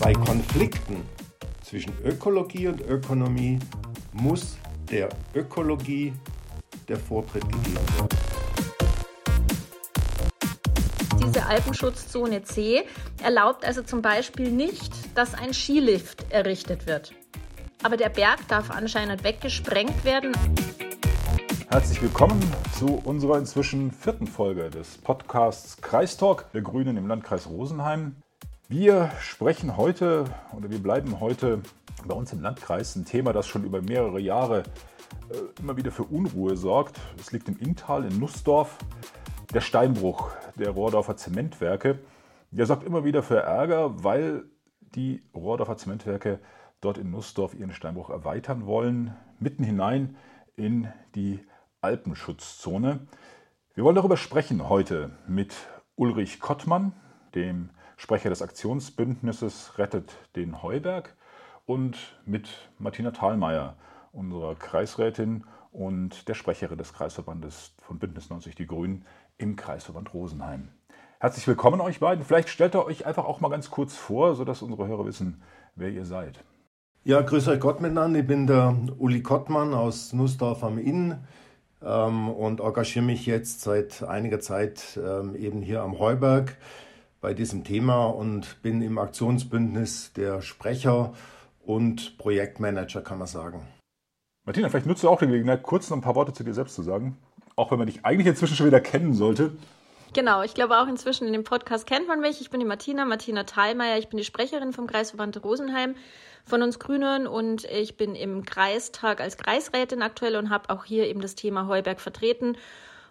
[0.00, 1.04] Bei Konflikten
[1.62, 3.58] zwischen Ökologie und Ökonomie
[4.14, 4.56] muss
[4.90, 6.14] der Ökologie
[6.88, 8.08] der Vortritt gegeben werden.
[11.22, 12.84] Diese Alpenschutzzone C
[13.22, 17.12] erlaubt also zum Beispiel nicht, dass ein Skilift errichtet wird.
[17.82, 20.32] Aber der Berg darf anscheinend weggesprengt werden.
[21.68, 22.40] Herzlich willkommen
[22.78, 28.16] zu unserer inzwischen vierten Folge des Podcasts Kreistalk der Grünen im Landkreis Rosenheim.
[28.72, 30.26] Wir sprechen heute
[30.56, 31.60] oder wir bleiben heute
[32.06, 34.62] bei uns im Landkreis ein Thema, das schon über mehrere Jahre
[35.28, 36.96] äh, immer wieder für Unruhe sorgt.
[37.18, 38.78] Es liegt im Inntal in Nussdorf.
[39.52, 41.98] Der Steinbruch der Rohrdorfer Zementwerke.
[42.52, 44.44] Der sorgt immer wieder für Ärger, weil
[44.94, 46.38] die Rohrdorfer Zementwerke
[46.80, 50.16] dort in Nussdorf ihren Steinbruch erweitern wollen, mitten hinein
[50.54, 51.40] in die
[51.80, 53.00] Alpenschutzzone.
[53.74, 55.56] Wir wollen darüber sprechen heute mit
[55.96, 56.92] Ulrich Kottmann,
[57.34, 61.14] dem Sprecher des Aktionsbündnisses Rettet den Heuberg,
[61.66, 62.48] und mit
[62.78, 63.76] Martina Thalmeier,
[64.10, 69.04] unserer Kreisrätin und der Sprecherin des Kreisverbandes von Bündnis 90 Die Grünen
[69.36, 70.68] im Kreisverband Rosenheim.
[71.18, 72.24] Herzlich willkommen euch beiden.
[72.24, 75.42] Vielleicht stellt ihr euch einfach auch mal ganz kurz vor, sodass unsere Hörer wissen,
[75.76, 76.42] wer ihr seid.
[77.04, 78.20] Ja, grüß euch Gott miteinander.
[78.20, 81.18] Ich bin der Uli Kottmann aus Nussdorf am Inn
[81.82, 86.56] ähm, und engagiere mich jetzt seit einiger Zeit ähm, eben hier am Heuberg
[87.20, 91.12] bei diesem Thema und bin im Aktionsbündnis der Sprecher
[91.64, 93.66] und Projektmanager, kann man sagen.
[94.46, 96.74] Martina, vielleicht nutzt du auch die Gelegenheit, kurz noch ein paar Worte zu dir selbst
[96.74, 97.18] zu sagen,
[97.56, 99.52] auch wenn man dich eigentlich inzwischen schon wieder kennen sollte.
[100.12, 102.40] Genau, ich glaube auch inzwischen in dem Podcast kennt man mich.
[102.40, 103.98] Ich bin die Martina, Martina Thalmeier.
[103.98, 105.94] Ich bin die Sprecherin vom Kreisverband Rosenheim
[106.44, 111.06] von uns Grünen und ich bin im Kreistag als Kreisrätin aktuell und habe auch hier
[111.06, 112.56] eben das Thema Heuberg vertreten.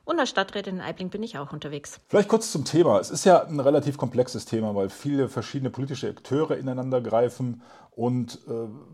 [0.09, 1.99] Und als Stadträtin in Eibling bin ich auch unterwegs.
[2.07, 2.99] Vielleicht kurz zum Thema.
[2.99, 8.39] Es ist ja ein relativ komplexes Thema, weil viele verschiedene politische Akteure ineinander greifen und
[8.47, 8.51] äh,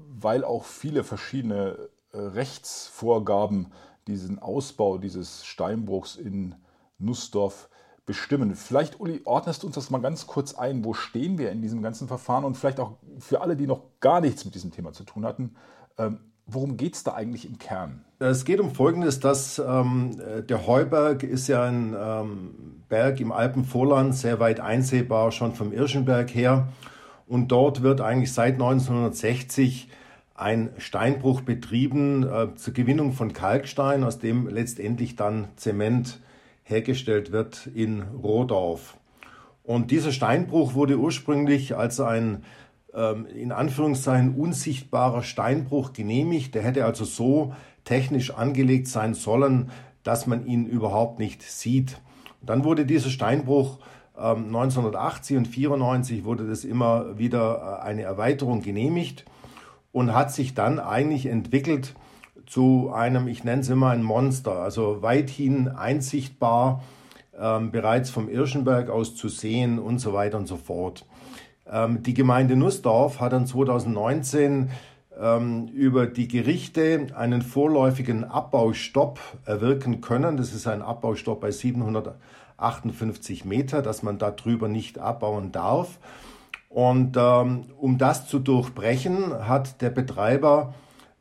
[0.09, 1.77] weil auch viele verschiedene
[2.11, 3.71] äh, Rechtsvorgaben
[4.07, 6.55] diesen Ausbau dieses Steinbruchs in
[6.97, 7.69] Nussdorf
[8.05, 8.53] bestimmen.
[8.53, 10.83] Vielleicht, Uli, ordnest du uns das mal ganz kurz ein.
[10.83, 12.43] Wo stehen wir in diesem ganzen Verfahren?
[12.43, 15.55] Und vielleicht auch für alle, die noch gar nichts mit diesem Thema zu tun hatten,
[15.97, 18.05] ähm, worum geht es da eigentlich im Kern?
[18.19, 20.17] Es geht um Folgendes, dass ähm,
[20.47, 26.33] der Heuberg ist ja ein ähm, Berg im Alpenvorland, sehr weit einsehbar, schon vom Irschenberg
[26.33, 26.69] her.
[27.27, 29.89] Und dort wird eigentlich seit 1960
[30.35, 36.19] ein Steinbruch betrieben äh, zur Gewinnung von Kalkstein, aus dem letztendlich dann Zement
[36.63, 38.97] hergestellt wird in Rohdorf.
[39.63, 42.43] Und dieser Steinbruch wurde ursprünglich als ein
[42.95, 46.55] ähm, in Anführungszeichen unsichtbarer Steinbruch genehmigt.
[46.55, 49.69] Der hätte also so technisch angelegt sein sollen,
[50.03, 51.99] dass man ihn überhaupt nicht sieht.
[52.41, 53.79] Dann wurde dieser Steinbruch
[54.15, 59.25] 1980 ähm, und 94 wurde das immer wieder äh, eine Erweiterung genehmigt
[59.91, 61.95] und hat sich dann eigentlich entwickelt
[62.45, 66.83] zu einem, ich nenne es immer ein Monster, also weithin einsichtbar,
[67.37, 71.05] ähm, bereits vom Irschenberg aus zu sehen und so weiter und so fort.
[71.69, 74.69] Ähm, die Gemeinde Nussdorf hat dann 2019
[75.19, 80.37] ähm, über die Gerichte einen vorläufigen Abbaustopp erwirken können.
[80.37, 85.99] Das ist ein Abbaustopp bei 758 Meter, dass man darüber nicht abbauen darf.
[86.69, 90.73] Und ähm, um das zu durchbrechen, hat der Betreiber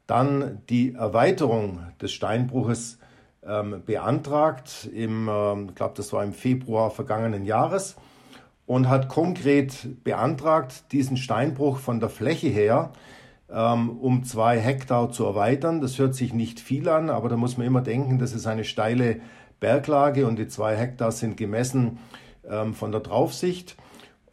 [0.07, 2.99] dann die Erweiterung des Steinbruches
[3.47, 7.97] ähm, beantragt, im, ähm, ich glaube, das war im Februar vergangenen Jahres,
[8.67, 12.93] und hat konkret beantragt, diesen Steinbruch von der Fläche her
[13.51, 15.81] ähm, um zwei Hektar zu erweitern.
[15.81, 18.65] Das hört sich nicht viel an, aber da muss man immer denken, das ist eine
[18.65, 19.21] steile
[19.61, 21.99] Berglage und die zwei Hektar sind gemessen
[22.49, 23.77] ähm, von der Draufsicht.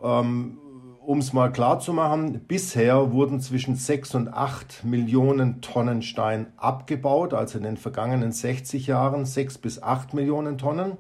[0.02, 0.58] Ähm,
[1.04, 6.48] um es mal klar zu machen, bisher wurden zwischen 6 und 8 Millionen Tonnen Stein
[6.58, 10.98] abgebaut, also in den vergangenen 60 Jahren 6 bis 8 Millionen Tonnen.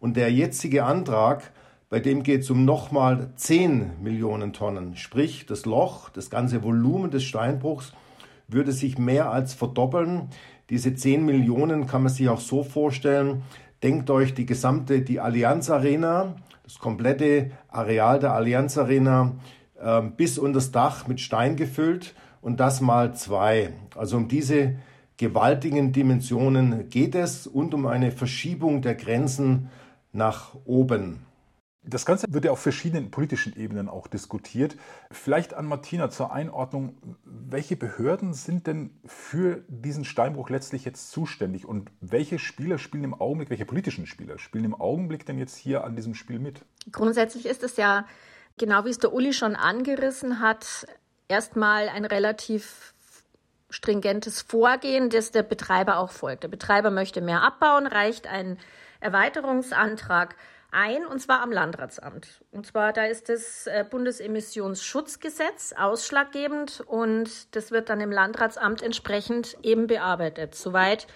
[0.00, 1.52] Und der jetzige Antrag,
[1.92, 7.10] bei dem geht es um nochmal 10 Millionen Tonnen, sprich das Loch, das ganze Volumen
[7.10, 7.92] des Steinbruchs
[8.48, 10.28] würde sich mehr als verdoppeln.
[10.70, 13.42] Diese 10 Millionen kann man sich auch so vorstellen,
[13.82, 19.34] denkt euch die gesamte, die Allianz Arena, das komplette Areal der Allianz Arena
[19.78, 23.74] äh, bis unter das Dach mit Stein gefüllt und das mal zwei.
[23.94, 24.76] Also um diese
[25.18, 29.68] gewaltigen Dimensionen geht es und um eine Verschiebung der Grenzen
[30.14, 31.26] nach oben.
[31.84, 34.76] Das Ganze wird ja auf verschiedenen politischen Ebenen auch diskutiert.
[35.10, 41.66] Vielleicht an Martina zur Einordnung, welche Behörden sind denn für diesen Steinbruch letztlich jetzt zuständig
[41.66, 45.82] und welche Spieler spielen im Augenblick, welche politischen Spieler spielen im Augenblick denn jetzt hier
[45.82, 46.64] an diesem Spiel mit?
[46.92, 48.06] Grundsätzlich ist es ja
[48.58, 50.86] Genau wie es der Uli schon angerissen hat,
[51.28, 52.94] erstmal ein relativ
[53.70, 56.42] stringentes Vorgehen, das der Betreiber auch folgt.
[56.42, 58.58] Der Betreiber möchte mehr abbauen, reicht ein
[59.00, 60.36] Erweiterungsantrag
[60.72, 62.42] ein, und zwar am Landratsamt.
[62.50, 69.56] Und zwar, da ist das äh, Bundesemissionsschutzgesetz ausschlaggebend und das wird dann im Landratsamt entsprechend
[69.62, 70.54] eben bearbeitet.
[70.54, 71.06] Soweit,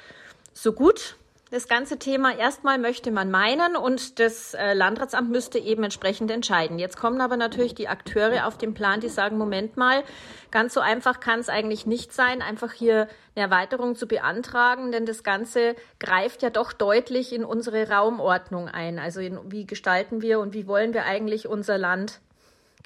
[0.53, 1.17] so gut
[1.51, 6.81] das ganze Thema erstmal möchte man meinen und das äh, Landratsamt müsste eben entsprechend entscheiden.
[6.81, 10.03] Jetzt kommen aber natürlich die Akteure auf den Plan, die sagen, Moment mal,
[10.51, 15.07] ganz so einfach kann es eigentlich nicht sein, einfach hier eine Erweiterung zu beantragen, denn
[15.07, 18.99] das Ganze greift ja doch deutlich in unsere Raumordnung ein.
[18.99, 22.21] Also in, wie gestalten wir und wie wollen wir eigentlich unser Land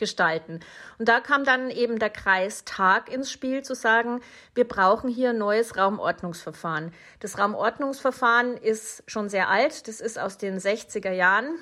[0.01, 0.59] gestalten.
[0.99, 4.21] Und da kam dann eben der Kreistag ins Spiel, zu sagen,
[4.55, 6.93] wir brauchen hier ein neues Raumordnungsverfahren.
[7.21, 11.55] Das Raumordnungsverfahren ist schon sehr alt, das ist aus den 60er Jahren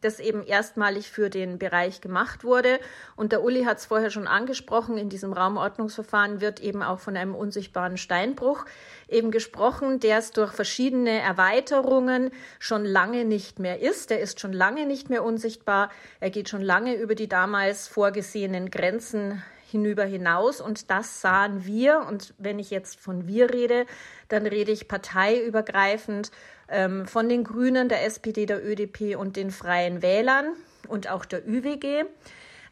[0.00, 2.78] das eben erstmalig für den Bereich gemacht wurde.
[3.16, 7.16] Und der Uli hat es vorher schon angesprochen, in diesem Raumordnungsverfahren wird eben auch von
[7.16, 8.64] einem unsichtbaren Steinbruch
[9.08, 14.10] eben gesprochen, der es durch verschiedene Erweiterungen schon lange nicht mehr ist.
[14.10, 15.90] Der ist schon lange nicht mehr unsichtbar.
[16.20, 20.60] Er geht schon lange über die damals vorgesehenen Grenzen hinüber hinaus.
[20.60, 22.04] Und das sahen wir.
[22.08, 23.86] Und wenn ich jetzt von wir rede,
[24.28, 26.30] dann rede ich parteiübergreifend
[26.68, 30.54] ähm, von den Grünen, der SPD, der ÖDP und den Freien Wählern
[30.88, 32.04] und auch der ÜWG.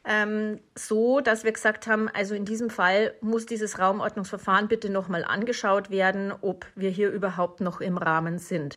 [0.06, 5.25] Ähm, so, dass wir gesagt haben, also in diesem Fall muss dieses Raumordnungsverfahren bitte nochmal
[5.25, 8.75] angeschaut werden, ob wir hier überhaupt noch im Rahmen sind.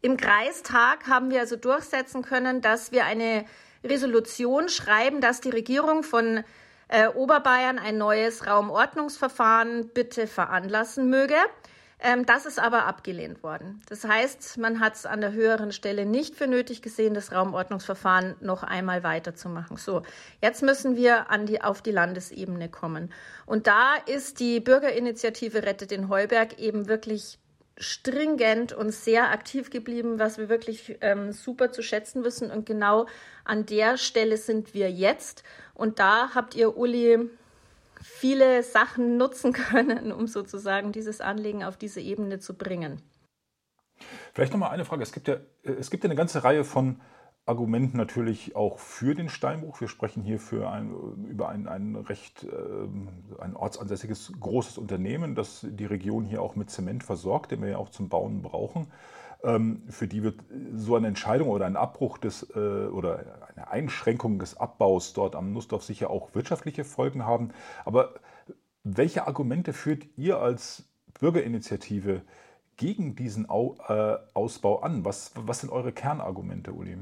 [0.00, 3.44] Im Kreistag haben wir also durchsetzen können, dass wir eine
[3.82, 6.44] Resolution schreiben, dass die Regierung von
[6.86, 11.34] äh, Oberbayern ein neues Raumordnungsverfahren bitte veranlassen möge.
[12.00, 13.82] Ähm, das ist aber abgelehnt worden.
[13.88, 18.36] Das heißt, man hat es an der höheren Stelle nicht für nötig gesehen, das Raumordnungsverfahren
[18.40, 19.76] noch einmal weiterzumachen.
[19.76, 20.02] So,
[20.40, 23.12] jetzt müssen wir an die, auf die Landesebene kommen.
[23.46, 27.38] Und da ist die Bürgerinitiative Rettet den Heuberg eben wirklich
[27.78, 32.50] stringent und sehr aktiv geblieben, was wir wirklich ähm, super zu schätzen wissen.
[32.50, 33.06] Und genau
[33.44, 35.42] an der Stelle sind wir jetzt.
[35.74, 37.28] Und da habt ihr, Uli,
[38.02, 43.02] viele Sachen nutzen können, um sozusagen dieses Anliegen auf diese Ebene zu bringen.
[44.32, 45.02] Vielleicht nochmal eine Frage.
[45.02, 47.00] Es gibt, ja, es gibt ja eine ganze Reihe von
[47.48, 49.80] Argumenten natürlich auch für den Steinbruch.
[49.80, 50.90] Wir sprechen hier für ein,
[51.28, 56.70] über ein, ein recht äh, ein ortsansässiges großes Unternehmen, das die Region hier auch mit
[56.70, 58.92] Zement versorgt, den wir ja auch zum Bauen brauchen.
[59.44, 60.40] Ähm, für die wird
[60.74, 63.24] so eine Entscheidung oder ein Abbruch des äh, oder
[63.54, 67.50] eine Einschränkung des Abbaus dort am Nussdorf sicher auch wirtschaftliche Folgen haben.
[67.84, 68.14] Aber
[68.82, 70.84] welche Argumente führt ihr als
[71.20, 72.22] Bürgerinitiative
[72.76, 75.04] gegen diesen äh, Ausbau an?
[75.04, 76.98] Was, was sind eure Kernargumente, Uli?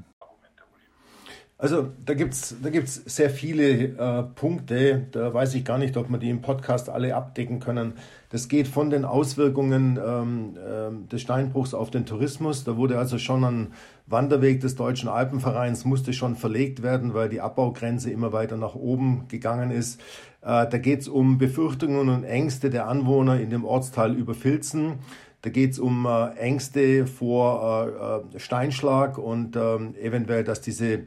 [1.59, 5.97] Also da gibt es da gibt's sehr viele äh, Punkte, da weiß ich gar nicht,
[5.97, 7.95] ob wir die im Podcast alle abdecken können.
[8.29, 12.65] Das geht von den Auswirkungen ähm, äh, des Steinbruchs auf den Tourismus.
[12.65, 13.73] Da wurde also schon ein
[14.07, 19.25] Wanderweg des Deutschen Alpenvereins, musste schon verlegt werden, weil die Abbaugrenze immer weiter nach oben
[19.29, 19.99] gegangen ist.
[20.43, 24.99] Äh, da geht es um Befürchtungen und Ängste der Anwohner in dem Ortsteil Überfilzen.
[25.41, 31.05] Da geht es um äh, Ängste vor äh, äh, Steinschlag und ähm, eventuell, dass diese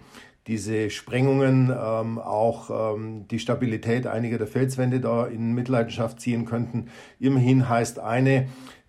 [0.49, 6.87] diese Sprengungen ähm, auch ähm, die Stabilität einiger der Felswände da in Mitleidenschaft ziehen könnten.
[7.19, 8.47] Immerhin heißt eine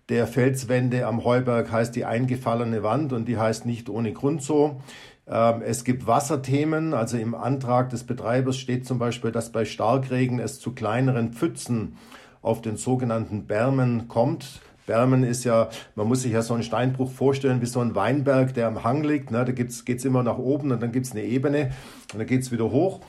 [0.09, 4.81] der Felswände am Heuberg heißt die eingefallene Wand und die heißt nicht ohne Grund so.
[5.27, 10.39] Ähm, es gibt Wasserthemen, also im Antrag des Betreibers steht zum Beispiel, dass bei Starkregen
[10.39, 11.95] es zu kleineren Pfützen
[12.41, 14.61] auf den sogenannten Bermen kommt.
[14.91, 18.53] Bermen ist ja, man muss sich ja so einen Steinbruch vorstellen wie so ein Weinberg,
[18.53, 19.31] der am Hang liegt.
[19.31, 19.45] Ne?
[19.45, 21.71] Da geht es immer nach oben und dann gibt es eine Ebene
[22.11, 22.99] und dann geht es wieder hoch.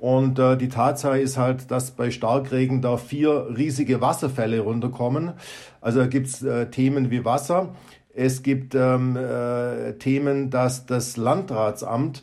[0.00, 5.34] Und äh, die Tatsache ist halt, dass bei Starkregen da vier riesige Wasserfälle runterkommen.
[5.80, 7.68] Also gibt es äh, Themen wie Wasser.
[8.12, 12.22] Es gibt ähm, äh, Themen, dass das Landratsamt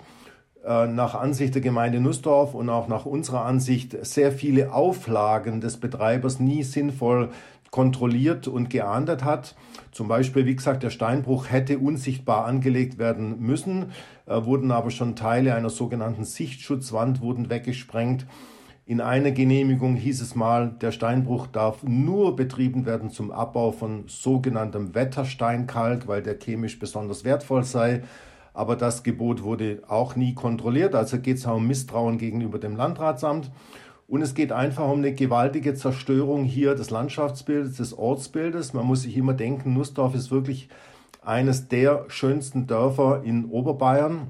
[0.65, 5.77] äh, nach Ansicht der Gemeinde Nussdorf und auch nach unserer Ansicht sehr viele Auflagen des
[5.77, 7.29] Betreibers nie sinnvoll
[7.75, 9.53] kontrolliert und geahndet hat.
[9.91, 13.91] Zum Beispiel, wie gesagt, der Steinbruch hätte unsichtbar angelegt werden müssen,
[14.27, 18.27] äh, wurden aber schon Teile einer sogenannten Sichtschutzwand wurden weggesprengt.
[18.85, 24.05] In einer Genehmigung hieß es mal, der Steinbruch darf nur betrieben werden zum Abbau von
[24.07, 28.03] sogenanntem Wettersteinkalk, weil der chemisch besonders wertvoll sei.
[28.53, 30.95] Aber das Gebot wurde auch nie kontrolliert.
[30.95, 33.51] Also geht es auch um Misstrauen gegenüber dem Landratsamt.
[34.07, 38.73] Und es geht einfach um eine gewaltige Zerstörung hier des Landschaftsbildes, des Ortsbildes.
[38.73, 40.69] Man muss sich immer denken, Nussdorf ist wirklich
[41.23, 44.27] eines der schönsten Dörfer in Oberbayern.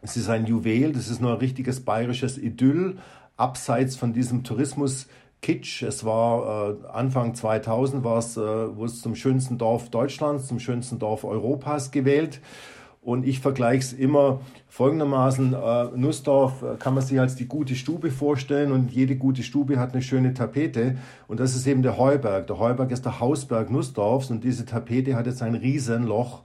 [0.00, 2.96] Es ist ein Juwel, das ist nur ein richtiges bayerisches Idyll,
[3.36, 5.06] abseits von diesem Tourismus.
[5.42, 5.82] Kitsch.
[5.82, 10.60] Es war äh, Anfang 2000 war es, äh, wurde es zum schönsten Dorf Deutschlands, zum
[10.60, 12.40] schönsten Dorf Europas gewählt.
[13.02, 15.54] Und ich vergleiche es immer folgendermaßen.
[15.54, 19.80] Äh, Nussdorf äh, kann man sich als die gute Stube vorstellen und jede gute Stube
[19.80, 20.96] hat eine schöne Tapete.
[21.26, 22.46] Und das ist eben der Heuberg.
[22.46, 26.42] Der Heuberg ist der Hausberg Nussdorfs und diese Tapete hat jetzt ein Riesenloch.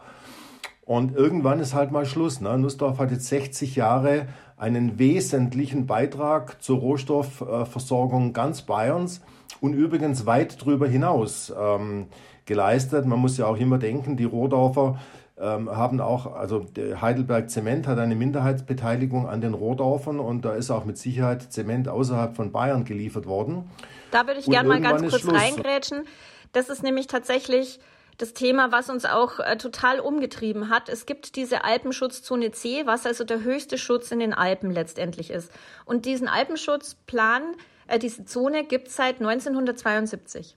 [0.84, 2.42] Und irgendwann ist halt mal Schluss.
[2.42, 2.58] Ne?
[2.58, 4.26] Nussdorf hat jetzt 60 Jahre
[4.58, 9.22] einen wesentlichen Beitrag zur Rohstoffversorgung ganz Bayerns
[9.62, 12.08] und übrigens weit darüber hinaus ähm,
[12.46, 13.06] geleistet.
[13.06, 14.98] Man muss ja auch immer denken, die Rohdorfer
[15.39, 20.72] ähm, haben auch, also Heidelberg Zement hat eine Minderheitsbeteiligung an den Rohdorfern und da ist
[20.72, 23.70] auch mit Sicherheit Zement außerhalb von Bayern geliefert worden.
[24.12, 25.34] Da würde ich gerne mal ganz kurz Schluss.
[25.34, 26.06] reingrätschen.
[26.53, 27.79] Das ist nämlich tatsächlich
[28.17, 30.89] das Thema, was uns auch äh, total umgetrieben hat.
[30.89, 35.51] Es gibt diese Alpenschutzzone C, was also der höchste Schutz in den Alpen letztendlich ist.
[35.86, 37.44] Und diesen Alpenschutzplan,
[37.86, 40.57] äh, diese Zone gibt es seit 1972.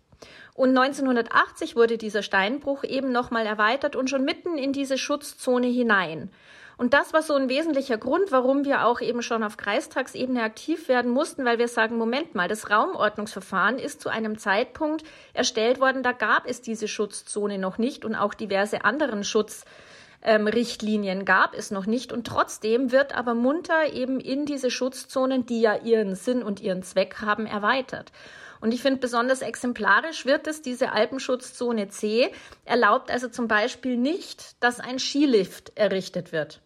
[0.60, 6.30] Und 1980 wurde dieser Steinbruch eben nochmal erweitert und schon mitten in diese Schutzzone hinein.
[6.76, 10.88] Und das war so ein wesentlicher Grund, warum wir auch eben schon auf Kreistagsebene aktiv
[10.88, 15.02] werden mussten, weil wir sagen, Moment mal, das Raumordnungsverfahren ist zu einem Zeitpunkt
[15.32, 21.24] erstellt worden, da gab es diese Schutzzone noch nicht und auch diverse anderen Schutzrichtlinien ähm,
[21.24, 22.12] gab es noch nicht.
[22.12, 26.82] Und trotzdem wird aber munter eben in diese Schutzzonen, die ja ihren Sinn und ihren
[26.82, 28.12] Zweck haben, erweitert.
[28.60, 32.30] Und ich finde besonders exemplarisch wird es, diese Alpenschutzzone C
[32.64, 36.60] erlaubt also zum Beispiel nicht, dass ein Skilift errichtet wird.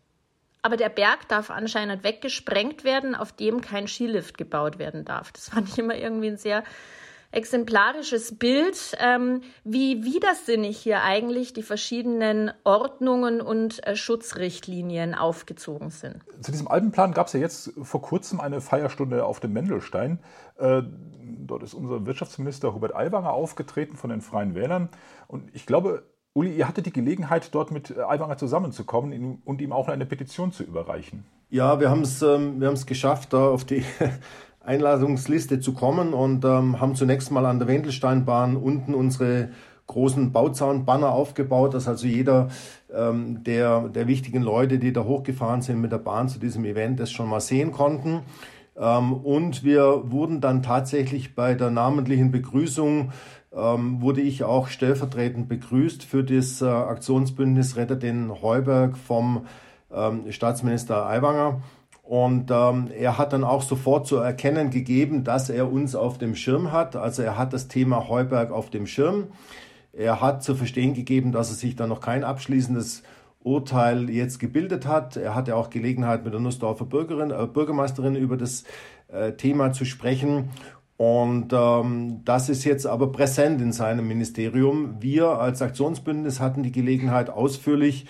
[0.63, 5.31] Aber der Berg darf anscheinend weggesprengt werden, auf dem kein Skilift gebaut werden darf.
[5.31, 6.65] Das fand ich immer irgendwie ein sehr
[7.35, 16.17] exemplarisches Bild, ähm, wie widersinnig hier eigentlich die verschiedenen Ordnungen und äh, Schutzrichtlinien aufgezogen sind.
[16.41, 20.21] Zu diesem Alpenplan gab es ja jetzt vor kurzem eine Feierstunde auf dem Mendelstein.
[20.59, 20.83] Äh,
[21.47, 24.89] dort ist unser Wirtschaftsminister Hubert Aiwanger aufgetreten von den Freien Wählern.
[25.27, 29.89] Und ich glaube, Uli, ihr hattet die Gelegenheit, dort mit Aiwanger zusammenzukommen und ihm auch
[29.89, 31.25] eine Petition zu überreichen.
[31.49, 33.85] Ja, wir haben es ähm, geschafft, da auf die
[34.65, 39.51] Einladungsliste zu kommen und ähm, haben zunächst mal an der Wendelsteinbahn unten unsere
[39.87, 42.49] großen Bauzaunbanner aufgebaut, dass also jeder
[42.95, 47.01] ähm, der, der wichtigen Leute, die da hochgefahren sind mit der Bahn zu diesem Event,
[47.01, 48.21] das schon mal sehen konnten.
[48.77, 53.13] Ähm, und wir wurden dann tatsächlich bei der namentlichen Begrüßung
[53.55, 59.47] ähm, wurde ich auch stellvertretend begrüßt für das äh, Aktionsbündnis Retter den Heuberg vom
[59.93, 61.61] ähm, Staatsminister Aiwanger.
[62.05, 66.37] Und ähm, er hat dann auch sofort zu erkennen gegeben, dass er uns auf dem
[66.37, 66.97] Schirm hat.
[66.97, 69.29] Also er hat das Thema Heuberg auf dem Schirm.
[69.95, 73.05] Er hat zu verstehen gegeben, dass er sich da noch kein abschließendes
[73.43, 75.17] Urteil jetzt gebildet hat.
[75.17, 78.65] Er hatte auch Gelegenheit, mit der Nussdorfer Bürgerin, äh, Bürgermeisterin über das
[79.09, 80.51] äh, Thema zu sprechen.
[80.97, 84.97] Und ähm, das ist jetzt aber präsent in seinem Ministerium.
[85.01, 88.07] Wir als Aktionsbündnis hatten die Gelegenheit, ausführlich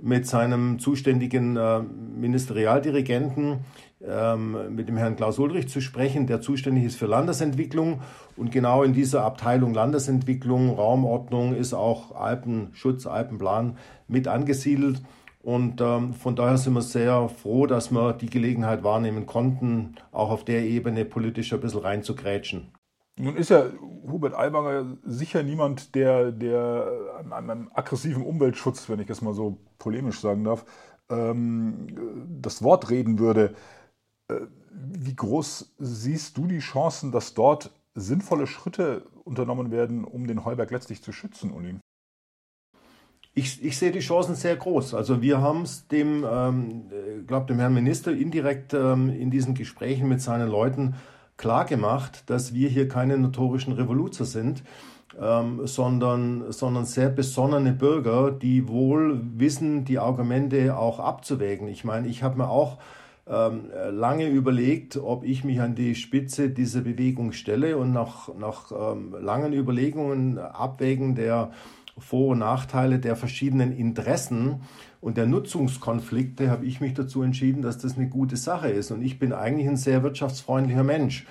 [0.00, 3.60] mit seinem zuständigen äh, Ministerialdirigenten,
[4.06, 8.00] ähm, mit dem Herrn Klaus Ulrich zu sprechen, der zuständig ist für Landesentwicklung.
[8.36, 13.76] Und genau in dieser Abteilung Landesentwicklung, Raumordnung ist auch Alpenschutz, Alpenplan
[14.06, 15.02] mit angesiedelt.
[15.42, 20.30] Und ähm, von daher sind wir sehr froh, dass wir die Gelegenheit wahrnehmen konnten, auch
[20.30, 22.72] auf der Ebene politisch ein bisschen reinzugrätschen.
[23.18, 23.66] Nun ist ja
[24.06, 29.58] Hubert Aiwanger sicher niemand, der, der an einem aggressiven Umweltschutz, wenn ich das mal so
[29.78, 30.64] polemisch sagen darf,
[31.10, 31.88] ähm,
[32.40, 33.54] das Wort reden würde.
[34.28, 40.44] Äh, wie groß siehst du die Chancen, dass dort sinnvolle Schritte unternommen werden, um den
[40.44, 41.76] Heuberg letztlich zu schützen, Uli?
[43.34, 44.94] Ich, ich sehe die Chancen sehr groß.
[44.94, 46.90] Also wir haben es dem, ähm,
[47.26, 52.52] glaube dem Herrn Minister indirekt ähm, in diesen Gesprächen mit seinen Leuten klar gemacht, dass
[52.52, 54.62] wir hier keine notorischen Revoluzer sind,
[55.20, 61.68] ähm, sondern, sondern sehr besonnene Bürger, die wohl wissen, die Argumente auch abzuwägen.
[61.68, 62.78] Ich meine, ich habe mir auch
[63.26, 68.72] ähm, lange überlegt, ob ich mich an die Spitze dieser Bewegung stelle und nach, nach
[68.72, 71.50] ähm, langen Überlegungen, Abwägen der
[71.98, 74.62] vor- und Nachteile der verschiedenen Interessen
[75.00, 78.90] und der Nutzungskonflikte habe ich mich dazu entschieden, dass das eine gute Sache ist.
[78.90, 81.24] Und ich bin eigentlich ein sehr wirtschaftsfreundlicher Mensch.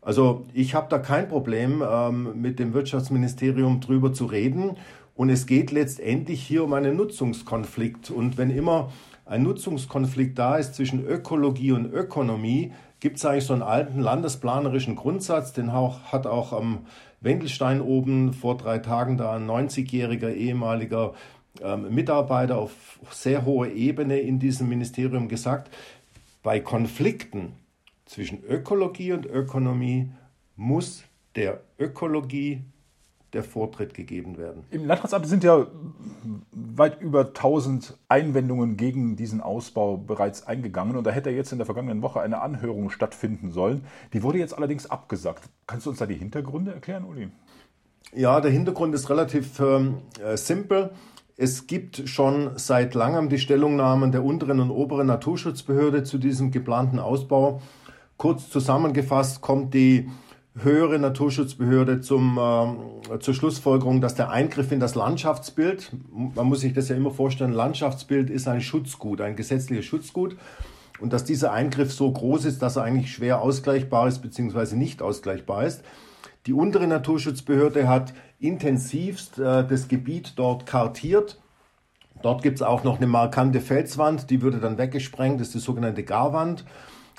[0.00, 4.76] Also ich habe da kein Problem, ähm, mit dem Wirtschaftsministerium drüber zu reden.
[5.14, 8.10] Und es geht letztendlich hier um einen Nutzungskonflikt.
[8.10, 8.92] Und wenn immer
[9.26, 14.94] ein Nutzungskonflikt da ist zwischen Ökologie und Ökonomie, gibt es eigentlich so einen alten landesplanerischen
[14.94, 16.86] Grundsatz, den auch, hat auch am
[17.20, 21.14] Wendelstein oben vor drei Tagen da ein 90-jähriger ehemaliger ähm,
[21.76, 25.74] Mitarbeiter auf sehr hoher Ebene in diesem Ministerium gesagt,
[26.42, 27.52] bei Konflikten
[28.06, 30.10] zwischen Ökologie und Ökonomie
[30.56, 31.04] muss
[31.36, 32.62] der Ökologie
[33.32, 34.64] der Vortritt gegeben werden.
[34.70, 35.66] Im Landratsamt sind ja
[36.52, 41.66] weit über 1000 Einwendungen gegen diesen Ausbau bereits eingegangen und da hätte jetzt in der
[41.66, 43.84] vergangenen Woche eine Anhörung stattfinden sollen.
[44.12, 45.44] Die wurde jetzt allerdings abgesagt.
[45.66, 47.28] Kannst du uns da die Hintergründe erklären, Uli?
[48.12, 50.90] Ja, der Hintergrund ist relativ ähm, äh, simpel.
[51.42, 56.98] Es gibt schon seit langem die Stellungnahmen der unteren und oberen Naturschutzbehörde zu diesem geplanten
[56.98, 57.62] Ausbau.
[58.18, 60.10] Kurz zusammengefasst kommt die
[60.54, 66.74] höhere Naturschutzbehörde zum, äh, zur Schlussfolgerung, dass der Eingriff in das Landschaftsbild, man muss sich
[66.74, 70.36] das ja immer vorstellen, Landschaftsbild ist ein Schutzgut, ein gesetzliches Schutzgut
[71.00, 74.76] und dass dieser Eingriff so groß ist, dass er eigentlich schwer ausgleichbar ist bzw.
[74.76, 75.82] nicht ausgleichbar ist.
[76.46, 81.38] Die untere Naturschutzbehörde hat intensivst äh, das Gebiet dort kartiert.
[82.22, 85.60] Dort gibt es auch noch eine markante Felswand, die würde dann weggesprengt, das ist die
[85.60, 86.64] sogenannte Garwand.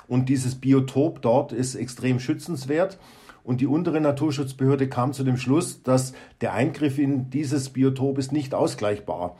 [0.08, 2.98] Und dieses Biotop dort ist extrem schützenswert.
[3.44, 8.32] Und die untere Naturschutzbehörde kam zu dem Schluss, dass der Eingriff in dieses Biotop ist
[8.32, 9.36] nicht ausgleichbar.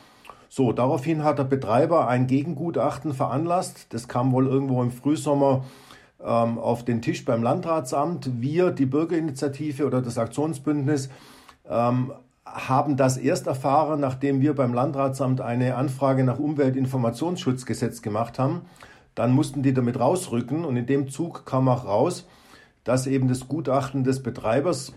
[0.48, 3.86] So, daraufhin hat der Betreiber ein Gegengutachten veranlasst.
[3.90, 5.64] Das kam wohl irgendwo im Frühsommer
[6.24, 8.40] ähm, auf den Tisch beim Landratsamt.
[8.40, 11.10] Wir, die Bürgerinitiative oder das Aktionsbündnis,
[11.68, 12.12] ähm,
[12.44, 18.62] haben das erst erfahren, nachdem wir beim Landratsamt eine Anfrage nach Umweltinformationsschutzgesetz gemacht haben.
[19.14, 22.26] Dann mussten die damit rausrücken und in dem Zug kam auch raus,
[22.84, 24.92] dass eben das Gutachten des Betreibers,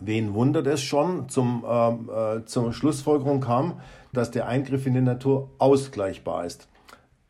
[0.00, 3.80] wen wundert es schon, zum, ähm, äh, zur Schlussfolgerung kam,
[4.12, 6.68] dass der Eingriff in die Natur ausgleichbar ist.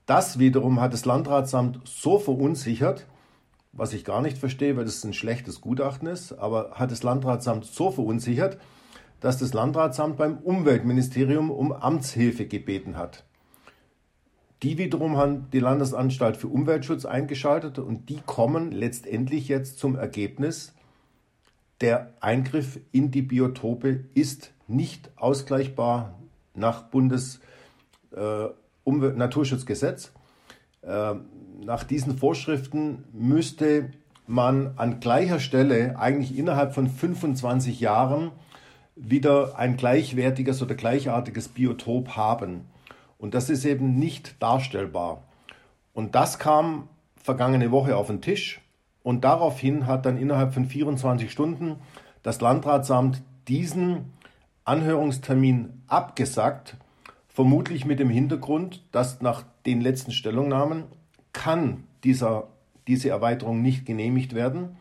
[0.08, 3.06] Das wiederum hat das Landratsamt so verunsichert,
[3.72, 7.66] was ich gar nicht verstehe, weil das ein schlechtes Gutachten ist, aber hat das Landratsamt
[7.66, 8.56] so verunsichert,
[9.20, 13.24] dass das Landratsamt beim Umweltministerium um Amtshilfe gebeten hat.
[14.62, 20.72] Die wiederum haben die Landesanstalt für Umweltschutz eingeschaltet und die kommen letztendlich jetzt zum Ergebnis,
[21.82, 26.18] der Eingriff in die Biotope ist nicht ausgleichbar
[26.54, 27.40] nach Bundes
[28.16, 28.46] äh,
[28.90, 30.12] Naturschutzgesetz.
[30.82, 31.14] Äh,
[31.64, 33.90] nach diesen Vorschriften müsste
[34.26, 38.30] man an gleicher Stelle eigentlich innerhalb von 25 Jahren
[38.94, 42.66] wieder ein gleichwertiges oder gleichartiges Biotop haben.
[43.16, 45.24] Und das ist eben nicht darstellbar.
[45.92, 48.60] Und das kam vergangene Woche auf den Tisch.
[49.02, 51.76] Und daraufhin hat dann innerhalb von 24 Stunden
[52.22, 54.12] das Landratsamt diesen
[54.64, 56.76] Anhörungstermin abgesagt,
[57.38, 60.86] vermutlich mit dem Hintergrund, dass nach den letzten Stellungnahmen
[61.32, 62.48] kann dieser,
[62.88, 64.76] diese Erweiterung nicht genehmigt werden.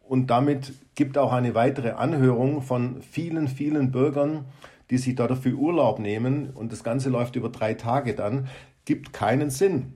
[0.00, 4.46] Und damit gibt auch eine weitere Anhörung von vielen, vielen Bürgern
[4.90, 8.48] die sich da dafür Urlaub nehmen und das Ganze läuft über drei Tage dann,
[8.84, 9.94] gibt keinen Sinn.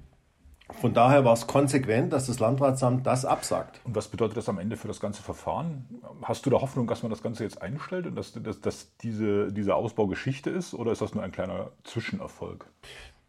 [0.81, 3.81] Von daher war es konsequent, dass das Landratsamt das absagt.
[3.85, 5.87] Und was bedeutet das am Ende für das ganze Verfahren?
[6.23, 9.53] Hast du da Hoffnung, dass man das Ganze jetzt einstellt und dass, dass, dass diese,
[9.53, 12.67] diese Ausbau Geschichte ist oder ist das nur ein kleiner Zwischenerfolg?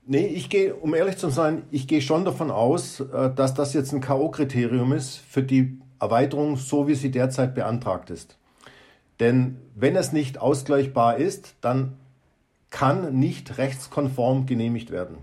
[0.05, 3.73] Nee, ich gehe, um ehrlich zu sein, ich gehe schon davon aus, äh, dass das
[3.73, 8.37] jetzt ein K.O.-Kriterium ist für die Erweiterung, so wie sie derzeit beantragt ist.
[9.19, 11.97] Denn wenn es nicht ausgleichbar ist, dann
[12.69, 15.17] kann nicht rechtskonform genehmigt werden.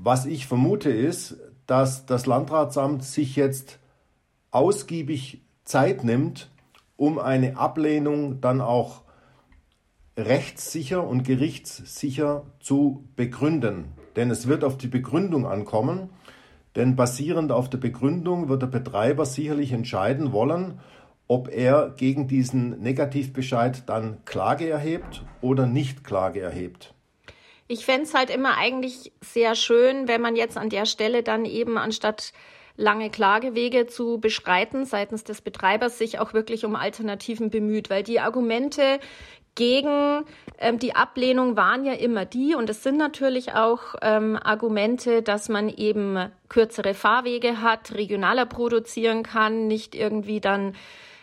[0.00, 3.80] Was ich vermute ist, dass das Landratsamt sich jetzt
[4.52, 6.52] ausgiebig Zeit nimmt,
[6.96, 9.02] um eine Ablehnung dann auch
[10.16, 13.86] rechtssicher und gerichtssicher zu begründen.
[14.14, 16.10] Denn es wird auf die Begründung ankommen,
[16.76, 20.78] denn basierend auf der Begründung wird der Betreiber sicherlich entscheiden wollen,
[21.26, 26.94] ob er gegen diesen Negativbescheid dann Klage erhebt oder nicht Klage erhebt.
[27.68, 31.44] Ich fände es halt immer eigentlich sehr schön, wenn man jetzt an der Stelle dann
[31.44, 32.32] eben anstatt
[32.76, 38.20] lange Klagewege zu beschreiten seitens des Betreibers sich auch wirklich um Alternativen bemüht, weil die
[38.20, 39.00] Argumente
[39.54, 40.24] gegen
[40.58, 45.48] ähm, die Ablehnung waren ja immer die, und es sind natürlich auch ähm, Argumente, dass
[45.48, 50.74] man eben kürzere Fahrwege hat, regionaler produzieren kann, nicht irgendwie dann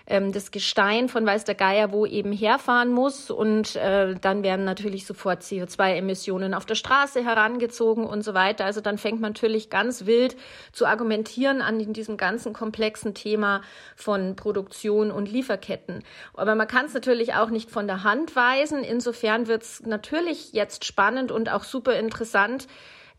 [0.08, 3.30] ähm, das Gestein von Weiß der Geier wo eben herfahren muss.
[3.32, 8.66] Und äh, dann werden natürlich sofort CO2-Emissionen auf der Straße herangezogen und so weiter.
[8.66, 10.36] Also dann fängt man natürlich ganz wild
[10.72, 13.62] zu argumentieren an diesem ganzen komplexen Thema
[13.96, 16.04] von Produktion und Lieferketten.
[16.34, 18.84] Aber man kann es natürlich auch nicht von der Hand weisen.
[18.84, 22.68] Insofern wird es natürlich jetzt spannend und auch super interessant,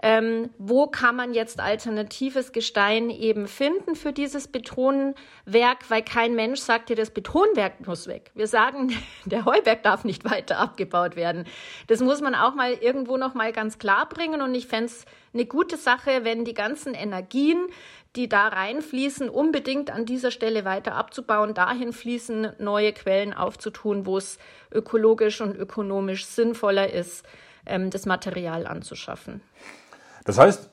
[0.02, 6.60] ähm, wo kann man jetzt alternatives Gestein eben finden für dieses Betonwerk, weil kein Mensch
[6.60, 8.30] sagt dir, das Betonwerk muss weg.
[8.34, 8.92] Wir sagen,
[9.24, 11.44] der Heuberg darf nicht weiter abgebaut werden.
[11.86, 15.06] Das muss man auch mal irgendwo noch mal ganz klar bringen und ich fände es
[15.32, 17.66] eine gute Sache, wenn die ganzen Energien,
[18.16, 24.16] die da reinfließen, unbedingt an dieser Stelle weiter abzubauen, dahin fließen, neue Quellen aufzutun, wo
[24.16, 24.38] es
[24.72, 27.26] ökologisch und ökonomisch sinnvoller ist,
[27.66, 29.42] ähm, das Material anzuschaffen.
[30.26, 30.70] Das heißt,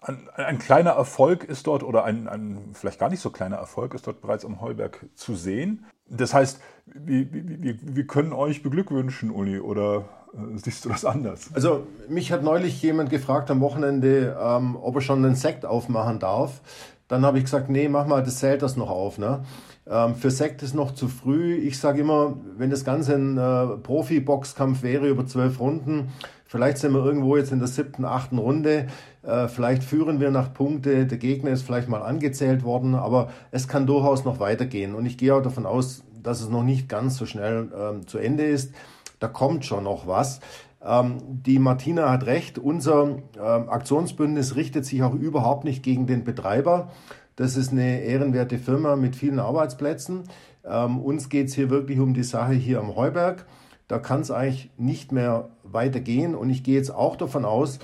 [0.00, 3.92] ein, ein, kleiner Erfolg ist dort, oder ein, ein, vielleicht gar nicht so kleiner Erfolg
[3.94, 5.84] ist dort bereits am Heuberg zu sehen.
[6.08, 11.50] Das heißt, wir, wir, wir können euch beglückwünschen, Uli, oder äh, siehst du das anders?
[11.52, 16.20] Also mich hat neulich jemand gefragt am Wochenende, ähm, ob er schon einen Sekt aufmachen
[16.20, 16.60] darf.
[17.08, 19.18] Dann habe ich gesagt, nee, mach mal das Zelt das noch auf.
[19.18, 19.44] Ne?
[19.88, 21.54] Ähm, für Sekt ist noch zu früh.
[21.54, 26.12] Ich sage immer, wenn das Ganze ein äh, Profi-Boxkampf wäre über zwölf Runden,
[26.46, 28.86] Vielleicht sind wir irgendwo jetzt in der siebten, achten Runde.
[29.22, 31.06] Äh, vielleicht führen wir nach Punkte.
[31.06, 34.94] Der Gegner ist vielleicht mal angezählt worden, aber es kann durchaus noch weitergehen.
[34.94, 38.18] Und ich gehe auch davon aus, dass es noch nicht ganz so schnell ähm, zu
[38.18, 38.74] Ende ist.
[39.18, 40.40] Da kommt schon noch was.
[40.84, 42.58] Ähm, die Martina hat recht.
[42.58, 46.90] Unser ähm, Aktionsbündnis richtet sich auch überhaupt nicht gegen den Betreiber.
[47.34, 50.24] Das ist eine ehrenwerte Firma mit vielen Arbeitsplätzen.
[50.64, 53.46] Ähm, uns geht es hier wirklich um die Sache hier am Heuberg.
[53.88, 56.34] Da kann es eigentlich nicht mehr weitergehen.
[56.34, 57.78] Und ich gehe jetzt auch davon aus,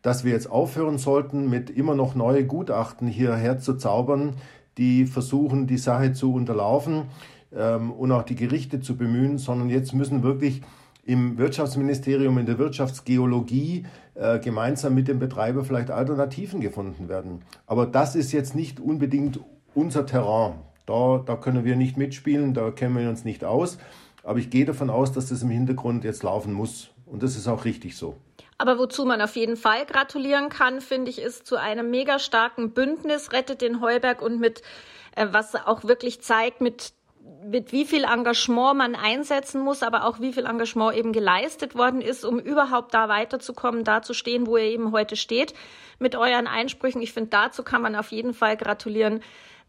[0.00, 4.34] dass wir jetzt aufhören sollten, mit immer noch neue Gutachten hierher zu zaubern,
[4.78, 7.04] die versuchen, die Sache zu unterlaufen
[7.54, 10.62] ähm, und auch die Gerichte zu bemühen, sondern jetzt müssen wirklich
[11.04, 17.42] im Wirtschaftsministerium, in der Wirtschaftsgeologie äh, gemeinsam mit dem Betreiber vielleicht Alternativen gefunden werden.
[17.66, 19.40] Aber das ist jetzt nicht unbedingt
[19.74, 20.54] unser Terrain.
[20.86, 23.78] Da, da können wir nicht mitspielen, da kennen wir uns nicht aus.
[24.22, 26.90] Aber ich gehe davon aus, dass das im Hintergrund jetzt laufen muss.
[27.06, 28.16] Und das ist auch richtig so.
[28.58, 32.70] Aber wozu man auf jeden Fall gratulieren kann, finde ich, ist zu einem mega starken
[32.70, 34.62] Bündnis Rettet den Heuberg und mit,
[35.16, 36.92] äh, was auch wirklich zeigt, mit
[37.44, 42.00] mit wie viel Engagement man einsetzen muss, aber auch wie viel Engagement eben geleistet worden
[42.00, 45.54] ist, um überhaupt da weiterzukommen, da zu stehen, wo ihr eben heute steht,
[45.98, 47.02] mit euren Einsprüchen.
[47.02, 49.22] Ich finde, dazu kann man auf jeden Fall gratulieren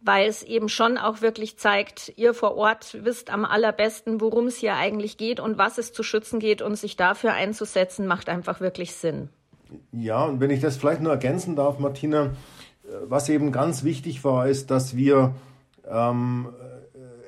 [0.04, 4.58] weil es eben schon auch wirklich zeigt, ihr vor Ort wisst am allerbesten, worum es
[4.58, 8.60] hier eigentlich geht und was es zu schützen geht und sich dafür einzusetzen, macht einfach
[8.60, 9.30] wirklich Sinn.
[9.92, 12.32] Ja, und wenn ich das vielleicht nur ergänzen darf, Martina,
[13.08, 15.34] was eben ganz wichtig war, ist, dass wir
[15.90, 16.50] ähm,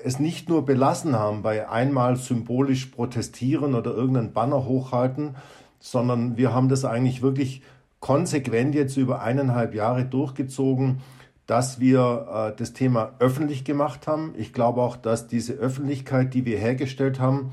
[0.03, 5.35] es nicht nur belassen haben bei einmal symbolisch protestieren oder irgendeinen Banner hochhalten,
[5.79, 7.61] sondern wir haben das eigentlich wirklich
[7.99, 11.01] konsequent jetzt über eineinhalb Jahre durchgezogen
[11.47, 14.33] dass wir äh, das Thema öffentlich gemacht haben.
[14.37, 17.51] Ich glaube auch, dass diese Öffentlichkeit, die wir hergestellt haben,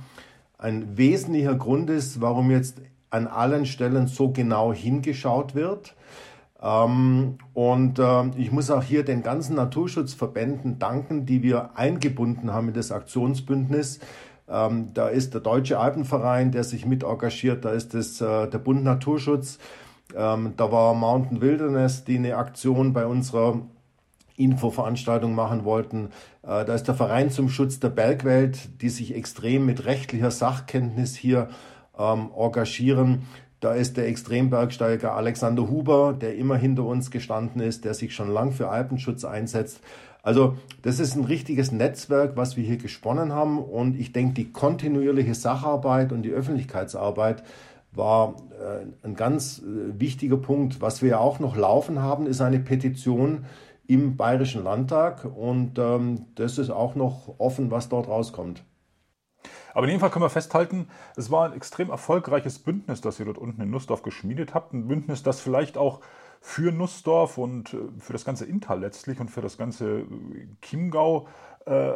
[0.58, 5.94] ein wesentlicher Grund ist, warum jetzt an allen Stellen so genau hingeschaut wird.
[6.62, 12.68] Ähm, und äh, ich muss auch hier den ganzen Naturschutzverbänden danken, die wir eingebunden haben
[12.68, 13.98] in das Aktionsbündnis.
[14.48, 18.58] Ähm, da ist der Deutsche Alpenverein, der sich mit engagiert, da ist das, äh, der
[18.58, 19.58] Bund Naturschutz,
[20.14, 23.62] ähm, da war Mountain Wilderness, die eine Aktion bei unserer
[24.36, 26.06] Infoveranstaltung machen wollten.
[26.42, 31.14] Äh, da ist der Verein zum Schutz der Bergwelt, die sich extrem mit rechtlicher Sachkenntnis
[31.14, 31.48] hier
[31.98, 33.22] ähm, engagieren.
[33.60, 38.28] Da ist der Extrembergsteiger Alexander Huber, der immer hinter uns gestanden ist, der sich schon
[38.28, 39.80] lang für Alpenschutz einsetzt.
[40.22, 43.58] Also das ist ein richtiges Netzwerk, was wir hier gesponnen haben.
[43.58, 47.42] Und ich denke, die kontinuierliche Sacharbeit und die Öffentlichkeitsarbeit
[47.92, 50.80] war äh, ein ganz äh, wichtiger Punkt.
[50.80, 53.44] Was wir auch noch laufen haben, ist eine Petition
[53.86, 58.64] im Bayerischen Landtag und ähm, das ist auch noch offen, was dort rauskommt.
[59.74, 63.26] Aber in jedem Fall können wir festhalten, es war ein extrem erfolgreiches Bündnis, das ihr
[63.26, 64.72] dort unten in Nussdorf geschmiedet habt.
[64.72, 66.00] Ein Bündnis, das vielleicht auch
[66.40, 70.04] für Nussdorf und äh, für das ganze Inntal letztlich und für das ganze äh,
[70.60, 71.28] Chiemgau
[71.66, 71.92] äh,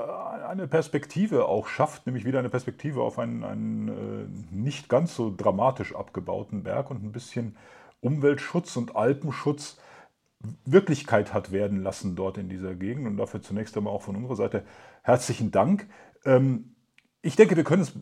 [0.47, 5.95] eine Perspektive auch schafft, nämlich wieder eine Perspektive auf einen, einen nicht ganz so dramatisch
[5.95, 7.57] abgebauten Berg und ein bisschen
[8.01, 9.79] Umweltschutz und Alpenschutz
[10.65, 13.07] Wirklichkeit hat werden lassen dort in dieser Gegend.
[13.07, 14.65] Und dafür zunächst einmal auch von unserer Seite
[15.03, 15.87] herzlichen Dank.
[16.25, 16.77] Ähm,
[17.23, 17.93] ich denke, wir können es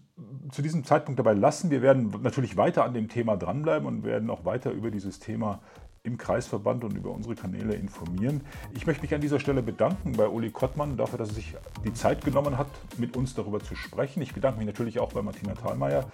[0.53, 1.71] zu diesem Zeitpunkt dabei lassen.
[1.71, 5.61] Wir werden natürlich weiter an dem Thema dranbleiben und werden auch weiter über dieses Thema
[6.03, 8.43] im Kreisverband und über unsere Kanäle informieren.
[8.75, 11.95] Ich möchte mich an dieser Stelle bedanken bei Uli Kottmann dafür, dass er sich die
[11.95, 12.67] Zeit genommen hat,
[12.99, 14.21] mit uns darüber zu sprechen.
[14.21, 16.05] Ich bedanke mich natürlich auch bei Martina Thalmeier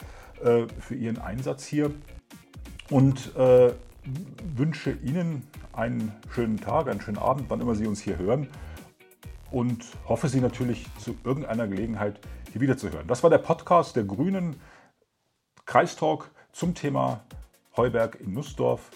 [0.44, 1.90] äh, für ihren Einsatz hier
[2.88, 3.72] und äh,
[4.56, 8.48] wünsche Ihnen einen schönen Tag, einen schönen Abend, wann immer Sie uns hier hören
[9.50, 12.20] und hoffe Sie natürlich zu irgendeiner Gelegenheit
[12.52, 13.06] hier wieder zu hören.
[13.06, 14.56] Das war der Podcast der Grünen
[15.66, 17.20] Kreistalk zum Thema
[17.76, 18.90] Heuberg in Nussdorf.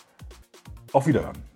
[0.92, 1.53] Auf Wiederhören.